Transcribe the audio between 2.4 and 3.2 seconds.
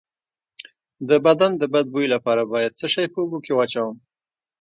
باید څه شی په